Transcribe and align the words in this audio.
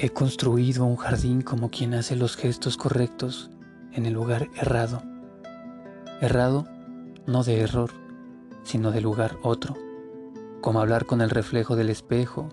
He 0.00 0.10
construido 0.10 0.84
un 0.84 0.94
jardín 0.94 1.42
como 1.42 1.70
quien 1.70 1.92
hace 1.92 2.14
los 2.14 2.36
gestos 2.36 2.76
correctos 2.76 3.50
en 3.92 4.06
el 4.06 4.12
lugar 4.12 4.48
errado. 4.54 5.02
Errado 6.20 6.68
no 7.26 7.42
de 7.42 7.62
error, 7.62 7.90
sino 8.62 8.92
de 8.92 9.00
lugar 9.00 9.38
otro, 9.42 9.74
como 10.60 10.78
hablar 10.78 11.04
con 11.04 11.20
el 11.20 11.30
reflejo 11.30 11.74
del 11.74 11.90
espejo 11.90 12.48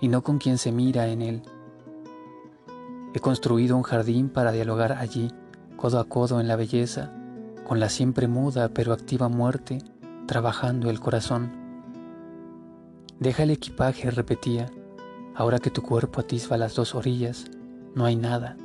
y 0.00 0.08
no 0.08 0.24
con 0.24 0.38
quien 0.38 0.58
se 0.58 0.72
mira 0.72 1.06
en 1.06 1.22
él. 1.22 1.42
He 3.14 3.20
construido 3.20 3.76
un 3.76 3.84
jardín 3.84 4.28
para 4.28 4.50
dialogar 4.50 4.94
allí, 4.94 5.30
codo 5.76 6.00
a 6.00 6.08
codo 6.08 6.40
en 6.40 6.48
la 6.48 6.56
belleza, 6.56 7.12
con 7.64 7.78
la 7.78 7.88
siempre 7.90 8.26
muda 8.26 8.70
pero 8.70 8.92
activa 8.92 9.28
muerte, 9.28 9.78
trabajando 10.26 10.90
el 10.90 10.98
corazón. 10.98 11.52
Deja 13.20 13.44
el 13.44 13.52
equipaje, 13.52 14.10
repetía, 14.10 14.68
Ahora 15.34 15.58
que 15.58 15.70
tu 15.70 15.82
cuerpo 15.82 16.20
atisba 16.20 16.58
las 16.58 16.74
dos 16.74 16.94
orillas, 16.94 17.46
no 17.94 18.04
hay 18.04 18.16
nada 18.16 18.56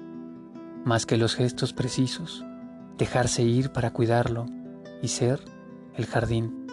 más 0.84 1.06
que 1.06 1.18
los 1.18 1.36
gestos 1.36 1.74
precisos, 1.74 2.46
dejarse 2.98 3.44
ir 3.44 3.72
para 3.72 3.92
cuidarlo 3.92 4.46
y 5.02 5.10
ser 5.10 5.42
el 5.96 6.06
jardín. 6.06 6.68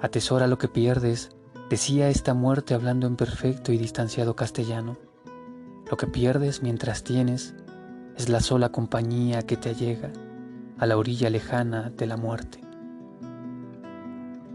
Atesora 0.00 0.46
lo 0.46 0.56
que 0.58 0.68
pierdes, 0.68 1.30
decía 1.68 2.08
esta 2.08 2.32
muerte 2.32 2.74
hablando 2.74 3.06
en 3.06 3.16
perfecto 3.16 3.72
y 3.72 3.78
distanciado 3.78 4.36
castellano. 4.36 4.98
Lo 5.90 5.96
que 5.96 6.06
pierdes 6.06 6.62
mientras 6.62 7.02
tienes 7.02 7.56
es 8.16 8.28
la 8.28 8.40
sola 8.40 8.70
compañía 8.70 9.42
que 9.42 9.56
te 9.56 9.70
allega 9.70 10.12
a 10.78 10.86
la 10.86 10.96
orilla 10.96 11.28
lejana 11.28 11.90
de 11.90 12.06
la 12.06 12.16
muerte. 12.16 12.60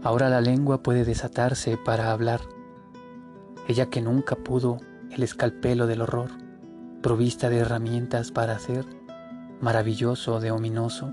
Ahora 0.02 0.30
la 0.30 0.40
lengua 0.40 0.82
puede 0.82 1.04
desatarse 1.04 1.76
para 1.76 2.12
hablar 2.12 2.40
ella 3.68 3.86
que 3.86 4.00
nunca 4.00 4.36
pudo 4.36 4.78
el 5.10 5.22
escalpelo 5.22 5.86
del 5.86 6.02
horror, 6.02 6.30
provista 7.02 7.50
de 7.50 7.58
herramientas 7.58 8.30
para 8.30 8.54
hacer 8.54 8.84
maravilloso 9.60 10.40
de 10.40 10.50
ominoso, 10.50 11.12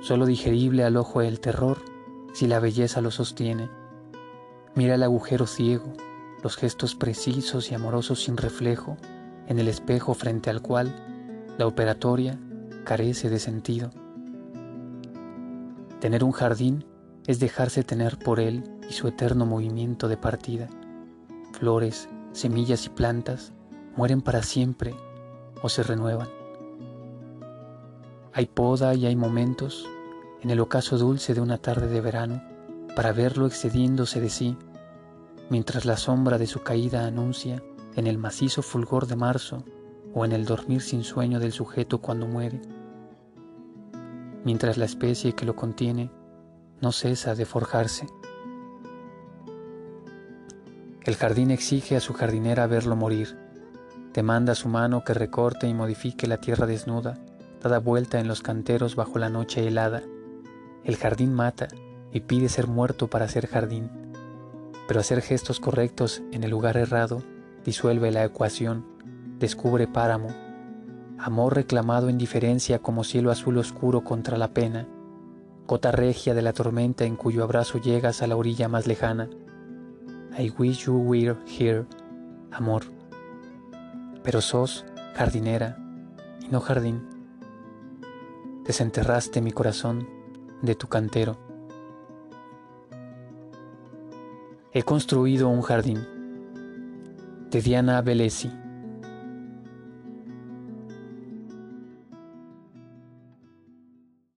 solo 0.00 0.26
digerible 0.26 0.84
al 0.84 0.96
ojo 0.96 1.20
el 1.20 1.40
terror 1.40 1.78
si 2.32 2.46
la 2.46 2.60
belleza 2.60 3.00
lo 3.00 3.10
sostiene. 3.10 3.68
Mira 4.74 4.94
el 4.94 5.02
agujero 5.02 5.46
ciego, 5.46 5.92
los 6.42 6.56
gestos 6.56 6.94
precisos 6.94 7.70
y 7.70 7.74
amorosos 7.74 8.22
sin 8.22 8.36
reflejo 8.36 8.96
en 9.48 9.58
el 9.58 9.68
espejo 9.68 10.14
frente 10.14 10.50
al 10.50 10.62
cual 10.62 10.94
la 11.58 11.66
operatoria 11.66 12.38
carece 12.84 13.30
de 13.30 13.38
sentido. 13.38 13.90
Tener 16.00 16.22
un 16.22 16.32
jardín 16.32 16.84
es 17.26 17.40
dejarse 17.40 17.82
tener 17.82 18.18
por 18.18 18.40
él 18.40 18.64
y 18.88 18.92
su 18.92 19.08
eterno 19.08 19.46
movimiento 19.46 20.08
de 20.08 20.16
partida. 20.16 20.68
Flores, 21.52 22.08
semillas 22.32 22.86
y 22.86 22.90
plantas 22.90 23.52
mueren 23.96 24.22
para 24.22 24.42
siempre 24.42 24.94
o 25.62 25.68
se 25.68 25.82
renuevan. 25.82 26.28
Hay 28.32 28.46
poda 28.46 28.94
y 28.94 29.06
hay 29.06 29.16
momentos 29.16 29.88
en 30.42 30.50
el 30.50 30.60
ocaso 30.60 30.98
dulce 30.98 31.34
de 31.34 31.40
una 31.40 31.58
tarde 31.58 31.88
de 31.88 32.00
verano 32.00 32.42
para 32.94 33.12
verlo 33.12 33.46
excediéndose 33.46 34.20
de 34.20 34.30
sí, 34.30 34.56
mientras 35.50 35.84
la 35.84 35.96
sombra 35.96 36.38
de 36.38 36.46
su 36.46 36.62
caída 36.62 37.06
anuncia 37.06 37.62
en 37.96 38.06
el 38.06 38.18
macizo 38.18 38.62
fulgor 38.62 39.06
de 39.06 39.16
marzo 39.16 39.64
o 40.14 40.24
en 40.24 40.32
el 40.32 40.44
dormir 40.44 40.82
sin 40.82 41.02
sueño 41.02 41.40
del 41.40 41.52
sujeto 41.52 41.98
cuando 41.98 42.26
muere, 42.26 42.60
mientras 44.44 44.76
la 44.76 44.84
especie 44.84 45.34
que 45.34 45.46
lo 45.46 45.56
contiene 45.56 46.10
no 46.80 46.92
cesa 46.92 47.34
de 47.34 47.46
forjarse. 47.46 48.06
El 51.04 51.16
jardín 51.16 51.50
exige 51.50 51.96
a 51.96 52.00
su 52.00 52.12
jardinera 52.12 52.66
verlo 52.66 52.96
morir, 52.96 53.38
demanda 54.12 54.54
su 54.54 54.68
mano 54.68 55.04
que 55.04 55.14
recorte 55.14 55.68
y 55.68 55.74
modifique 55.74 56.26
la 56.26 56.38
tierra 56.38 56.66
desnuda, 56.66 57.18
dada 57.62 57.78
vuelta 57.78 58.18
en 58.18 58.28
los 58.28 58.42
canteros 58.42 58.96
bajo 58.96 59.18
la 59.18 59.28
noche 59.28 59.66
helada. 59.66 60.02
El 60.84 60.96
jardín 60.96 61.32
mata 61.32 61.68
y 62.12 62.20
pide 62.20 62.48
ser 62.48 62.66
muerto 62.66 63.08
para 63.08 63.28
ser 63.28 63.46
jardín, 63.46 63.90
pero 64.88 65.00
hacer 65.00 65.22
gestos 65.22 65.60
correctos 65.60 66.22
en 66.32 66.44
el 66.44 66.50
lugar 66.50 66.76
errado 66.76 67.22
disuelve 67.64 68.10
la 68.10 68.24
ecuación, 68.24 68.84
descubre 69.38 69.86
páramo, 69.86 70.28
amor 71.18 71.54
reclamado 71.54 72.08
en 72.08 72.18
diferencia 72.18 72.78
como 72.78 73.04
cielo 73.04 73.30
azul 73.30 73.58
oscuro 73.58 74.02
contra 74.02 74.36
la 74.38 74.48
pena, 74.48 74.86
cota 75.66 75.90
regia 75.90 76.34
de 76.34 76.42
la 76.42 76.52
tormenta 76.52 77.04
en 77.04 77.16
cuyo 77.16 77.42
abrazo 77.42 77.78
llegas 77.78 78.22
a 78.22 78.26
la 78.26 78.36
orilla 78.36 78.68
más 78.68 78.86
lejana. 78.86 79.28
I 80.38 80.52
wish 80.58 80.86
you 80.86 80.96
were 80.96 81.36
here, 81.46 81.84
amor. 82.52 82.84
Pero 84.22 84.40
sos 84.40 84.84
jardinera 85.14 85.76
y 86.40 86.48
no 86.48 86.60
jardín. 86.60 87.02
Desenterraste 88.64 89.40
mi 89.40 89.50
corazón 89.50 90.08
de 90.62 90.74
tu 90.74 90.88
cantero. 90.88 91.36
He 94.72 94.82
construido 94.82 95.48
un 95.48 95.62
jardín. 95.62 96.06
De 97.50 97.60
Diana 97.60 98.02
Velesi. 98.02 98.50